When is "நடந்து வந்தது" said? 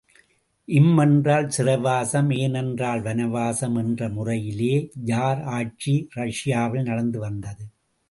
6.83-7.65